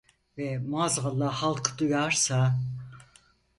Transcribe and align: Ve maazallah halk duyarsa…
Ve 0.37 0.57
maazallah 0.57 1.31
halk 1.33 1.75
duyarsa… 1.77 2.59